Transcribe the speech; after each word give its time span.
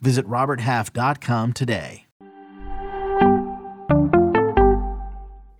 Visit 0.00 0.26
RobertHalf.com 0.26 1.52
today. 1.52 2.04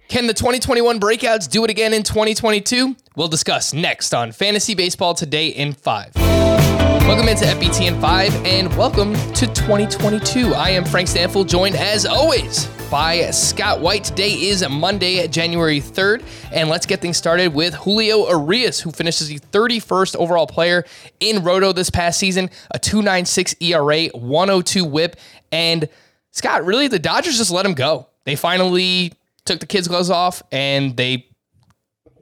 Can 0.09 0.27
the 0.27 0.33
2021 0.33 0.99
breakouts 0.99 1.49
do 1.49 1.65
it 1.65 1.71
again 1.71 1.93
in 1.93 2.03
2022? 2.03 2.97
We'll 3.15 3.29
discuss 3.29 3.75
next 3.75 4.15
on 4.15 4.33
Fantasy 4.33 4.75
Baseball 4.75 5.15
Today 5.15 5.49
in 5.49 5.75
5. 5.75 6.13
Welcome 6.17 7.29
into 7.29 7.45
FBT 7.45 7.89
in 7.89 8.01
5 8.01 8.47
and 8.47 8.75
welcome 8.77 9.15
to 9.35 9.47
2022. 9.47 10.55
I 10.55 10.71
am 10.71 10.85
Frank 10.85 11.09
Stampfl, 11.09 11.47
joined 11.47 11.77
as 11.77 12.07
always 12.07 12.69
by 12.91 13.31
Scott 13.33 13.81
White. 13.81 14.05
Today 14.05 14.33
is 14.33 14.67
Monday, 14.69 15.27
January 15.29 15.81
3rd, 15.81 16.23
and 16.53 16.69
let's 16.69 16.87
get 16.87 17.01
things 17.01 17.17
started 17.17 17.53
with 17.53 17.75
Julio 17.75 18.29
Urias, 18.29 18.81
who 18.81 18.91
finishes 18.91 19.29
the 19.29 19.39
31st 19.39 20.17
overall 20.17 20.47
player 20.47 20.85
in 21.21 21.43
Roto 21.43 21.73
this 21.73 21.91
past 21.91 22.19
season, 22.19 22.49
a 22.71 22.79
296 22.79 23.57
ERA, 23.61 24.07
102 24.07 24.85
WHIP, 24.85 25.17
and 25.53 25.89
Scott, 26.31 26.65
really, 26.65 26.89
the 26.89 26.99
Dodgers 26.99 27.37
just 27.37 27.51
let 27.51 27.67
him 27.67 27.75
go. 27.75 28.09
They 28.25 28.37
finally 28.37 29.13
took 29.45 29.61
the 29.61 29.67
kids' 29.67 29.89
gloves 29.89 30.11
off 30.11 30.43
and 30.53 30.97
they 30.97 31.27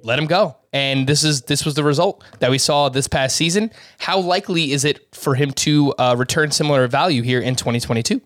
let 0.02 0.18
him 0.18 0.26
go. 0.26 0.56
And 0.72 1.06
this 1.06 1.24
is 1.24 1.42
this 1.42 1.64
was 1.64 1.74
the 1.74 1.84
result 1.84 2.22
that 2.40 2.50
we 2.50 2.58
saw 2.58 2.88
this 2.88 3.08
past 3.08 3.36
season. 3.36 3.70
How 3.98 4.18
likely 4.18 4.72
is 4.72 4.84
it 4.84 5.14
for 5.14 5.34
him 5.34 5.50
to 5.52 5.94
uh, 5.98 6.14
return 6.18 6.50
similar 6.50 6.86
value 6.86 7.22
here 7.22 7.40
in 7.40 7.56
2022? 7.56 8.20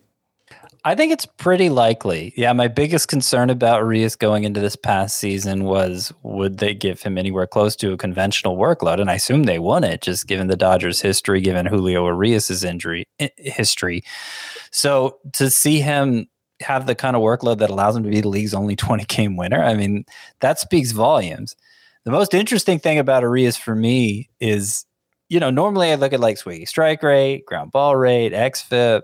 I 0.83 0.95
think 0.95 1.11
it's 1.11 1.27
pretty 1.27 1.69
likely. 1.69 2.33
Yeah, 2.35 2.53
my 2.53 2.67
biggest 2.67 3.07
concern 3.07 3.51
about 3.51 3.81
Urias 3.81 4.15
going 4.15 4.45
into 4.45 4.59
this 4.59 4.75
past 4.75 5.19
season 5.19 5.65
was 5.65 6.11
would 6.23 6.57
they 6.57 6.73
give 6.73 7.03
him 7.03 7.19
anywhere 7.19 7.45
close 7.45 7.75
to 7.77 7.93
a 7.93 7.97
conventional 7.97 8.57
workload? 8.57 8.99
And 8.99 9.09
I 9.09 9.15
assume 9.15 9.43
they 9.43 9.59
wouldn't, 9.59 10.01
just 10.01 10.27
given 10.27 10.47
the 10.47 10.55
Dodgers' 10.55 10.99
history, 10.99 11.39
given 11.39 11.67
Julio 11.67 12.07
Urias' 12.07 12.63
injury 12.63 13.05
eh, 13.19 13.29
history. 13.37 14.03
So 14.71 15.19
to 15.33 15.51
see 15.51 15.81
him 15.81 16.27
have 16.61 16.87
the 16.87 16.95
kind 16.95 17.15
of 17.15 17.21
workload 17.21 17.59
that 17.59 17.69
allows 17.69 17.95
him 17.95 18.03
to 18.03 18.09
be 18.09 18.21
the 18.21 18.29
league's 18.29 18.55
only 18.55 18.75
20 18.77 19.05
game 19.05 19.37
winner, 19.37 19.63
I 19.63 19.75
mean, 19.75 20.05
that 20.39 20.59
speaks 20.59 20.93
volumes. 20.93 21.55
The 22.05 22.11
most 22.11 22.33
interesting 22.33 22.79
thing 22.79 22.97
about 22.97 23.21
Urias 23.21 23.55
for 23.55 23.75
me 23.75 24.29
is, 24.39 24.87
you 25.29 25.39
know, 25.39 25.51
normally 25.51 25.91
I 25.91 25.95
look 25.95 26.13
at 26.13 26.19
like 26.19 26.39
swinging 26.39 26.65
strike 26.65 27.03
rate, 27.03 27.45
ground 27.45 27.71
ball 27.71 27.95
rate, 27.95 28.33
XFIP 28.33 29.03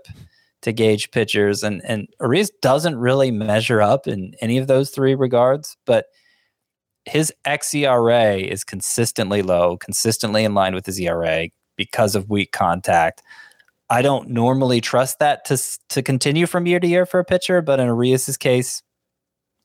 to 0.62 0.72
gauge 0.72 1.10
pitchers, 1.10 1.62
and 1.62 1.82
and 1.84 2.08
Urias 2.20 2.50
doesn't 2.62 2.96
really 2.96 3.30
measure 3.30 3.80
up 3.80 4.06
in 4.06 4.34
any 4.40 4.58
of 4.58 4.66
those 4.66 4.90
three 4.90 5.14
regards, 5.14 5.76
but 5.86 6.06
his 7.04 7.32
xERA 7.46 8.46
is 8.46 8.64
consistently 8.64 9.42
low, 9.42 9.76
consistently 9.76 10.44
in 10.44 10.54
line 10.54 10.74
with 10.74 10.86
his 10.86 11.00
ERA 11.00 11.48
because 11.76 12.14
of 12.14 12.28
weak 12.28 12.52
contact. 12.52 13.22
I 13.90 14.02
don't 14.02 14.28
normally 14.28 14.80
trust 14.80 15.18
that 15.20 15.44
to 15.46 15.58
to 15.90 16.02
continue 16.02 16.46
from 16.46 16.66
year 16.66 16.80
to 16.80 16.86
year 16.86 17.06
for 17.06 17.20
a 17.20 17.24
pitcher, 17.24 17.62
but 17.62 17.80
in 17.80 17.86
Urias's 17.86 18.36
case, 18.36 18.82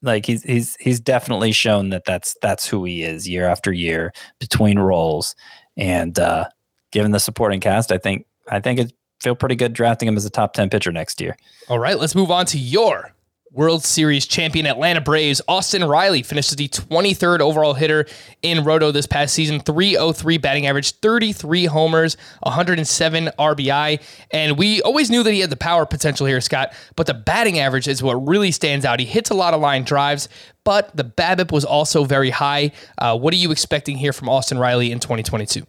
like 0.01 0.25
he's 0.25 0.43
he's 0.43 0.75
he's 0.79 0.99
definitely 0.99 1.51
shown 1.51 1.89
that 1.89 2.05
that's 2.05 2.35
that's 2.41 2.67
who 2.67 2.85
he 2.85 3.03
is 3.03 3.27
year 3.27 3.47
after 3.47 3.73
year 3.73 4.13
between 4.39 4.79
roles, 4.79 5.35
and 5.75 6.17
uh, 6.19 6.47
given 6.91 7.11
the 7.11 7.19
supporting 7.19 7.59
cast, 7.59 7.91
I 7.91 7.97
think 7.97 8.25
I 8.49 8.61
think 8.61 8.79
it 8.79 8.93
feel 9.23 9.35
pretty 9.35 9.55
good 9.55 9.73
drafting 9.73 10.07
him 10.07 10.17
as 10.17 10.25
a 10.25 10.29
top 10.29 10.53
ten 10.53 10.69
pitcher 10.69 10.91
next 10.91 11.19
year. 11.19 11.35
All 11.69 11.79
right, 11.79 11.97
let's 11.97 12.13
move 12.13 12.29
on 12.29 12.45
to 12.47 12.59
your 12.59 13.13
World 13.53 13.83
Series 13.83 14.25
champion 14.25 14.65
Atlanta 14.65 14.99
Braves, 14.99 15.39
Austin 15.47 15.83
Riley 15.83 16.23
finishes 16.23 16.55
the 16.55 16.67
23rd 16.69 17.39
overall 17.39 17.75
hitter 17.75 18.07
in 18.41 18.63
Roto 18.63 18.91
this 18.91 19.05
past 19.05 19.35
season, 19.35 19.59
303 19.59 20.39
batting 20.39 20.65
average, 20.65 20.93
33 20.93 21.65
homers, 21.65 22.17
107 22.41 23.29
RBI. 23.37 24.01
And 24.31 24.57
we 24.57 24.81
always 24.81 25.11
knew 25.11 25.21
that 25.21 25.31
he 25.31 25.41
had 25.41 25.51
the 25.51 25.55
power 25.55 25.85
potential 25.85 26.25
here, 26.25 26.41
Scott, 26.41 26.73
but 26.95 27.05
the 27.05 27.13
batting 27.13 27.59
average 27.59 27.87
is 27.87 28.01
what 28.01 28.15
really 28.27 28.49
stands 28.51 28.85
out. 28.85 28.99
He 28.99 29.05
hits 29.05 29.29
a 29.29 29.35
lot 29.35 29.53
of 29.53 29.61
line 29.61 29.83
drives, 29.83 30.29
but 30.63 30.95
the 30.97 31.03
BABIP 31.03 31.51
was 31.51 31.63
also 31.63 32.05
very 32.05 32.31
high. 32.31 32.71
Uh, 32.97 33.15
what 33.15 33.35
are 33.35 33.37
you 33.37 33.51
expecting 33.51 33.97
here 33.97 34.13
from 34.13 34.29
Austin 34.29 34.57
Riley 34.57 34.91
in 34.91 34.99
2022? 34.99 35.63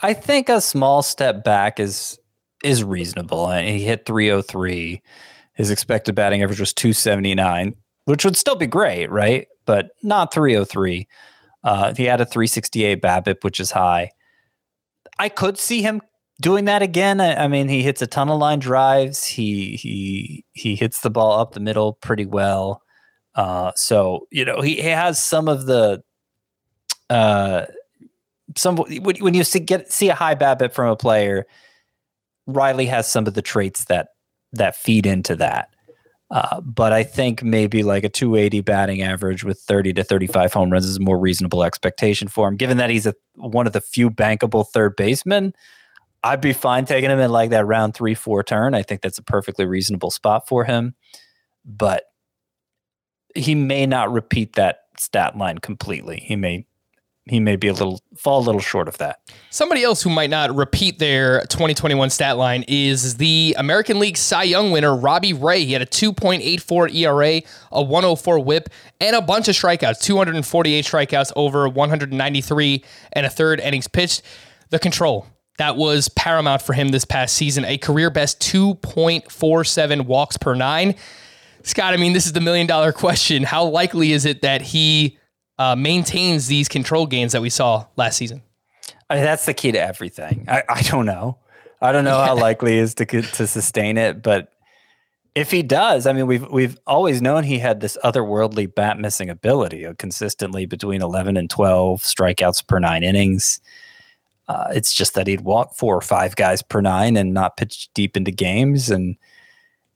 I 0.00 0.14
think 0.14 0.48
a 0.48 0.60
small 0.60 1.02
step 1.02 1.42
back 1.42 1.80
is 1.80 2.18
is 2.62 2.84
reasonable. 2.84 3.50
and 3.50 3.68
He 3.68 3.84
hit 3.84 4.06
303 4.06 5.02
his 5.54 5.70
expected 5.70 6.14
batting 6.14 6.42
average 6.42 6.60
was 6.60 6.72
279, 6.72 7.74
which 8.06 8.24
would 8.24 8.36
still 8.36 8.56
be 8.56 8.66
great, 8.66 9.10
right? 9.10 9.48
But 9.66 9.90
not 10.02 10.32
303. 10.32 11.06
Uh, 11.62 11.94
he 11.94 12.04
had 12.04 12.20
a 12.20 12.26
368 12.26 13.02
BABIP, 13.02 13.44
which 13.44 13.60
is 13.60 13.70
high. 13.70 14.10
I 15.18 15.28
could 15.28 15.58
see 15.58 15.82
him 15.82 16.00
doing 16.40 16.64
that 16.64 16.82
again. 16.82 17.20
I, 17.20 17.44
I, 17.44 17.48
mean, 17.48 17.68
he 17.68 17.82
hits 17.82 18.02
a 18.02 18.06
ton 18.06 18.28
of 18.28 18.38
line 18.38 18.58
drives. 18.58 19.24
He 19.24 19.76
he 19.76 20.44
he 20.52 20.74
hits 20.74 21.02
the 21.02 21.10
ball 21.10 21.38
up 21.38 21.52
the 21.52 21.60
middle 21.60 21.92
pretty 21.92 22.26
well. 22.26 22.82
Uh, 23.34 23.72
so 23.76 24.26
you 24.30 24.44
know 24.44 24.60
he, 24.60 24.76
he 24.76 24.88
has 24.88 25.22
some 25.22 25.48
of 25.48 25.66
the 25.66 26.02
uh, 27.08 27.66
some 28.56 28.76
when 28.76 29.34
you 29.34 29.44
see 29.44 29.60
get 29.60 29.92
see 29.92 30.08
a 30.08 30.14
high 30.14 30.34
BABIP 30.34 30.72
from 30.72 30.88
a 30.88 30.96
player, 30.96 31.46
Riley 32.46 32.86
has 32.86 33.10
some 33.10 33.26
of 33.26 33.34
the 33.34 33.42
traits 33.42 33.84
that 33.84 34.08
that 34.52 34.76
feed 34.76 35.06
into 35.06 35.36
that. 35.36 35.68
Uh, 36.30 36.60
but 36.62 36.94
I 36.94 37.02
think 37.02 37.42
maybe 37.42 37.82
like 37.82 38.04
a 38.04 38.08
280 38.08 38.62
batting 38.62 39.02
average 39.02 39.44
with 39.44 39.60
30 39.60 39.92
to 39.94 40.04
35 40.04 40.52
home 40.52 40.70
runs 40.70 40.86
is 40.86 40.96
a 40.96 41.00
more 41.00 41.18
reasonable 41.18 41.62
expectation 41.62 42.26
for 42.26 42.48
him. 42.48 42.56
Given 42.56 42.78
that 42.78 42.88
he's 42.88 43.06
a, 43.06 43.14
one 43.34 43.66
of 43.66 43.74
the 43.74 43.82
few 43.82 44.10
bankable 44.10 44.66
third 44.66 44.96
basemen, 44.96 45.52
I'd 46.24 46.40
be 46.40 46.54
fine 46.54 46.86
taking 46.86 47.10
him 47.10 47.18
in 47.18 47.30
like 47.30 47.50
that 47.50 47.66
round 47.66 47.94
three, 47.94 48.14
four 48.14 48.42
turn. 48.42 48.74
I 48.74 48.82
think 48.82 49.02
that's 49.02 49.18
a 49.18 49.22
perfectly 49.22 49.66
reasonable 49.66 50.10
spot 50.10 50.48
for 50.48 50.64
him. 50.64 50.94
But 51.66 52.04
he 53.34 53.54
may 53.54 53.84
not 53.84 54.10
repeat 54.10 54.54
that 54.54 54.84
stat 54.98 55.36
line 55.36 55.58
completely. 55.58 56.20
He 56.20 56.36
may 56.36 56.66
he 57.26 57.38
may 57.38 57.54
be 57.54 57.68
a 57.68 57.72
little 57.72 58.00
fall 58.16 58.40
a 58.40 58.44
little 58.44 58.60
short 58.60 58.88
of 58.88 58.98
that. 58.98 59.20
Somebody 59.50 59.84
else 59.84 60.02
who 60.02 60.10
might 60.10 60.30
not 60.30 60.54
repeat 60.54 60.98
their 60.98 61.42
2021 61.42 62.10
stat 62.10 62.36
line 62.36 62.64
is 62.66 63.16
the 63.16 63.54
American 63.58 64.00
League 64.00 64.16
Cy 64.16 64.42
Young 64.42 64.72
winner 64.72 64.96
Robbie 64.96 65.32
Ray. 65.32 65.64
He 65.64 65.72
had 65.72 65.82
a 65.82 65.86
2.84 65.86 66.94
ERA, 66.94 67.42
a 67.70 67.82
104 67.82 68.38
WHIP, 68.40 68.68
and 69.00 69.14
a 69.14 69.22
bunch 69.22 69.48
of 69.48 69.54
strikeouts. 69.54 70.00
248 70.00 70.84
strikeouts 70.84 71.32
over 71.36 71.68
193 71.68 72.84
and 73.12 73.26
a 73.26 73.30
third 73.30 73.60
innings 73.60 73.86
pitched. 73.86 74.22
The 74.70 74.78
control 74.80 75.26
that 75.58 75.76
was 75.76 76.08
paramount 76.08 76.62
for 76.62 76.72
him 76.72 76.88
this 76.88 77.04
past 77.04 77.34
season. 77.34 77.64
A 77.64 77.78
career 77.78 78.10
best 78.10 78.40
2.47 78.40 80.06
walks 80.06 80.36
per 80.36 80.54
nine. 80.54 80.96
Scott, 81.62 81.94
I 81.94 81.98
mean, 81.98 82.14
this 82.14 82.26
is 82.26 82.32
the 82.32 82.40
million 82.40 82.66
dollar 82.66 82.90
question. 82.90 83.44
How 83.44 83.64
likely 83.64 84.10
is 84.10 84.24
it 84.24 84.42
that 84.42 84.62
he 84.62 85.18
uh, 85.62 85.76
maintains 85.76 86.48
these 86.48 86.68
control 86.68 87.06
gains 87.06 87.32
that 87.32 87.42
we 87.42 87.50
saw 87.50 87.86
last 87.96 88.16
season? 88.16 88.42
I 89.08 89.16
mean, 89.16 89.24
that's 89.24 89.46
the 89.46 89.54
key 89.54 89.72
to 89.72 89.80
everything. 89.80 90.44
I, 90.48 90.62
I 90.68 90.82
don't 90.82 91.06
know. 91.06 91.38
I 91.80 91.92
don't 91.92 92.04
know 92.04 92.20
how 92.20 92.36
likely 92.36 92.78
is 92.78 92.94
to 92.96 93.04
to 93.06 93.46
sustain 93.46 93.98
it, 93.98 94.22
but 94.22 94.48
if 95.34 95.50
he 95.50 95.62
does, 95.62 96.06
I 96.06 96.12
mean, 96.12 96.26
we've 96.26 96.48
we've 96.48 96.78
always 96.86 97.20
known 97.20 97.44
he 97.44 97.58
had 97.58 97.80
this 97.80 97.98
otherworldly 98.04 98.72
bat 98.72 98.98
missing 98.98 99.30
ability, 99.30 99.84
of 99.84 99.98
consistently 99.98 100.66
between 100.66 101.02
eleven 101.02 101.36
and 101.36 101.50
twelve 101.50 102.02
strikeouts 102.02 102.66
per 102.66 102.78
nine 102.78 103.02
innings. 103.02 103.60
Uh, 104.48 104.68
it's 104.74 104.92
just 104.92 105.14
that 105.14 105.26
he'd 105.26 105.42
walk 105.42 105.74
four 105.74 105.96
or 105.96 106.02
five 106.02 106.36
guys 106.36 106.62
per 106.62 106.80
nine 106.80 107.16
and 107.16 107.32
not 107.32 107.56
pitch 107.56 107.88
deep 107.94 108.16
into 108.16 108.30
games, 108.30 108.90
and 108.90 109.16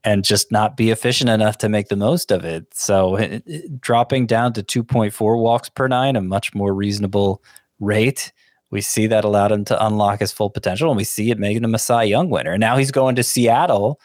and 0.04 0.24
just 0.24 0.52
not 0.52 0.76
be 0.76 0.90
efficient 0.90 1.28
enough 1.28 1.58
to 1.58 1.68
make 1.68 1.88
the 1.88 1.96
most 1.96 2.30
of 2.30 2.44
it. 2.44 2.72
So 2.72 3.16
it, 3.16 3.42
it, 3.46 3.80
dropping 3.80 4.26
down 4.26 4.52
to 4.54 4.62
2.4 4.62 5.38
walks 5.38 5.68
per 5.68 5.88
nine, 5.88 6.16
a 6.16 6.20
much 6.20 6.54
more 6.54 6.72
reasonable 6.72 7.42
rate. 7.80 8.32
We 8.70 8.80
see 8.80 9.06
that 9.08 9.24
allowed 9.24 9.52
him 9.52 9.64
to 9.66 9.86
unlock 9.86 10.20
his 10.20 10.32
full 10.32 10.50
potential, 10.50 10.90
and 10.90 10.96
we 10.96 11.04
see 11.04 11.30
it 11.30 11.38
making 11.38 11.64
him 11.64 11.74
a 11.74 11.78
Cy 11.78 12.04
Young 12.04 12.30
winner. 12.30 12.52
And 12.52 12.60
now 12.60 12.76
he's 12.76 12.90
going 12.90 13.16
to 13.16 13.22
Seattle, 13.22 14.00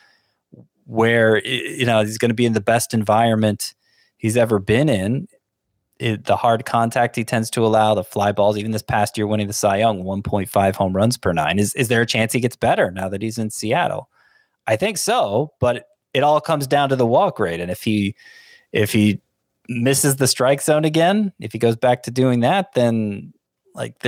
where 0.85 1.43
you 1.45 1.85
know 1.85 2.01
he's 2.01 2.17
going 2.17 2.29
to 2.29 2.35
be 2.35 2.45
in 2.45 2.53
the 2.53 2.61
best 2.61 2.93
environment 2.93 3.73
he's 4.17 4.37
ever 4.37 4.59
been 4.59 4.87
in. 4.87 5.27
It, 5.97 6.25
the 6.25 6.35
hard 6.35 6.65
contact 6.65 7.15
he 7.15 7.23
tends 7.23 7.49
to 7.51 7.65
allow, 7.65 7.93
the 7.93 8.03
fly 8.03 8.31
balls, 8.31 8.57
even 8.57 8.71
this 8.71 8.81
past 8.81 9.17
year 9.17 9.27
winning 9.27 9.47
the 9.47 9.53
Cy 9.53 9.77
Young, 9.77 10.03
1.5 10.03 10.75
home 10.75 10.95
runs 10.95 11.17
per 11.17 11.33
nine. 11.33 11.57
Is 11.57 11.73
is 11.73 11.87
there 11.87 12.01
a 12.01 12.07
chance 12.07 12.33
he 12.33 12.39
gets 12.39 12.55
better 12.55 12.91
now 12.91 13.09
that 13.09 13.21
he's 13.21 13.39
in 13.39 13.49
Seattle? 13.49 14.09
I 14.71 14.77
think 14.77 14.97
so, 14.97 15.51
but 15.59 15.89
it 16.13 16.23
all 16.23 16.39
comes 16.39 16.65
down 16.65 16.89
to 16.89 16.95
the 16.95 17.05
walk 17.05 17.39
rate. 17.39 17.59
And 17.59 17.69
if 17.69 17.83
he 17.83 18.15
if 18.71 18.93
he 18.93 19.19
misses 19.67 20.15
the 20.15 20.27
strike 20.27 20.61
zone 20.61 20.85
again, 20.85 21.33
if 21.41 21.51
he 21.51 21.59
goes 21.59 21.75
back 21.75 22.03
to 22.03 22.11
doing 22.11 22.39
that, 22.39 22.73
then 22.73 23.33
like 23.75 24.01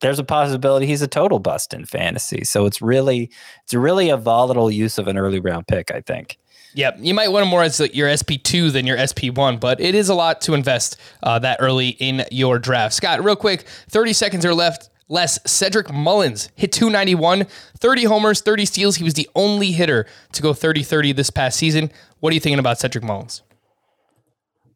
there's 0.00 0.18
a 0.18 0.24
possibility 0.24 0.84
he's 0.84 1.00
a 1.00 1.08
total 1.08 1.38
bust 1.38 1.72
in 1.72 1.86
fantasy. 1.86 2.44
So 2.44 2.66
it's 2.66 2.82
really 2.82 3.30
it's 3.64 3.72
really 3.72 4.10
a 4.10 4.18
volatile 4.18 4.70
use 4.70 4.98
of 4.98 5.08
an 5.08 5.16
early 5.16 5.40
round 5.40 5.66
pick, 5.66 5.90
I 5.90 6.02
think. 6.02 6.38
Yep, 6.74 6.98
you 7.00 7.14
might 7.14 7.28
want 7.28 7.44
him 7.44 7.48
more 7.48 7.62
as 7.62 7.80
your 7.80 8.08
SP2 8.08 8.70
than 8.70 8.86
your 8.86 8.98
SP1, 8.98 9.60
but 9.60 9.80
it 9.80 9.94
is 9.94 10.10
a 10.10 10.14
lot 10.14 10.42
to 10.42 10.52
invest 10.52 10.98
uh, 11.22 11.38
that 11.38 11.56
early 11.60 11.88
in 11.88 12.26
your 12.30 12.58
draft. 12.58 12.94
Scott, 12.94 13.24
real 13.24 13.36
quick, 13.36 13.62
30 13.88 14.12
seconds 14.12 14.44
are 14.44 14.54
left. 14.54 14.90
Less 15.08 15.38
Cedric 15.50 15.92
Mullins 15.92 16.48
hit 16.54 16.72
291, 16.72 17.46
30 17.78 18.04
homers, 18.04 18.40
30 18.40 18.64
steals. 18.64 18.96
He 18.96 19.04
was 19.04 19.14
the 19.14 19.28
only 19.34 19.72
hitter 19.72 20.06
to 20.32 20.42
go 20.42 20.54
30 20.54 20.82
30 20.82 21.12
this 21.12 21.30
past 21.30 21.58
season. 21.58 21.90
What 22.20 22.30
are 22.30 22.34
you 22.34 22.40
thinking 22.40 22.58
about 22.58 22.78
Cedric 22.78 23.04
Mullins? 23.04 23.42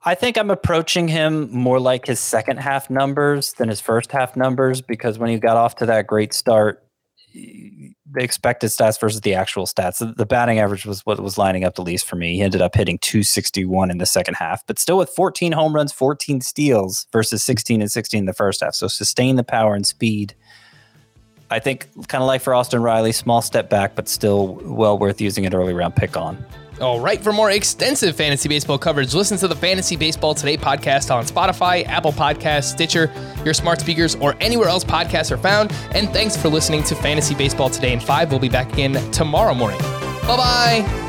I 0.05 0.15
think 0.15 0.37
I'm 0.39 0.51
approaching 0.51 1.09
him 1.09 1.51
more 1.51 1.81
like 1.81 2.07
his 2.07 2.21
second 2.21 2.59
half 2.59 2.89
numbers 2.89 3.55
than 3.55 3.69
his 3.69 3.81
first 3.81 4.13
half 4.13 4.37
numbers 4.37 4.81
because 4.81 5.19
when 5.19 5.31
he 5.31 5.39
got 5.39 5.57
off 5.57 5.75
to 5.77 5.87
that 5.87 6.07
great 6.07 6.33
start, 6.33 6.86
the 8.13 8.23
expected 8.23 8.69
stats 8.69 8.99
versus 8.99 9.21
the 9.21 9.35
actual 9.35 9.67
stats. 9.67 9.99
The, 10.17 10.27
batting 10.27 10.59
average 10.59 10.87
was 10.87 11.05
what 11.05 11.21
was 11.21 11.39
lining 11.39 11.65
up 11.65 11.75
the 11.75 11.83
least 11.83 12.07
for 12.07 12.17
me. 12.17 12.37
He 12.37 12.43
ended 12.43 12.63
up 12.63 12.75
hitting 12.75 12.99
261 12.99 13.91
in 13.91 13.99
the 13.99 14.07
second 14.07 14.35
half, 14.35 14.67
but 14.67 14.79
still 14.79 14.99
with 14.99 15.11
14 15.11 15.53
home 15.53 15.75
runs, 15.75 15.93
14 15.93 16.41
steals 16.41 17.07
versus 17.13 17.43
16 17.43 17.81
and 17.81 17.91
16 17.91 18.21
in 18.21 18.27
the 18.27 18.33
first 18.33 18.61
half. 18.61 18.75
So 18.75 18.89
sustain 18.89 19.37
the 19.37 19.45
power 19.45 19.75
and 19.75 19.87
speed. 19.87 20.35
I 21.51 21.59
think 21.59 21.89
kind 22.09 22.23
of 22.23 22.27
like 22.27 22.41
for 22.41 22.55
Austin 22.55 22.83
Riley, 22.83 23.13
small 23.13 23.43
step 23.43 23.71
back, 23.71 23.95
but 23.95 24.09
still 24.09 24.55
well 24.65 24.99
worth 24.99 25.21
using 25.21 25.47
an 25.47 25.55
early 25.55 25.75
round 25.75 25.95
pick 25.95 26.17
on. 26.17 26.45
All 26.81 27.01
right, 27.01 27.23
for 27.23 27.33
more 27.33 27.51
extensive 27.51 28.17
fantasy 28.17 28.51
baseball 28.51 28.77
coverage, 28.79 29.15
listen 29.15 29.39
to 29.39 29.49
the 29.49 29.57
Fantasy 29.57 29.97
Baseball 29.97 30.35
Today 30.35 30.59
podcast 30.59 31.15
on 31.15 31.25
Spotify, 31.25 31.87
Apple 31.87 32.13
Podcasts, 32.13 32.65
Stitcher, 32.65 33.11
your 33.45 33.55
smart 33.55 33.81
speakers, 33.81 34.15
or 34.17 34.37
anywhere 34.41 34.69
else 34.69 34.85
podcasts 34.85 35.31
are 35.31 35.39
found. 35.39 35.73
And 35.93 36.11
thanks 36.11 36.37
for 36.37 36.49
listening 36.49 36.83
to 36.85 36.95
Fantasy 36.95 37.35
Baseball 37.35 37.71
Today 37.71 37.95
in 37.95 38.01
5. 38.01 38.31
We'll 38.31 38.41
be 38.41 38.51
back 38.51 38.71
again 38.75 38.93
tomorrow 39.11 39.55
morning. 39.55 39.79
Bye 39.81 40.37
bye. 40.37 41.06